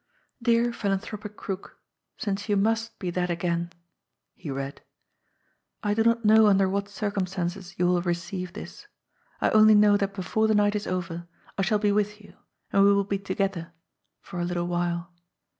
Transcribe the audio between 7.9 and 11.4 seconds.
receive this. I only know that before the night is over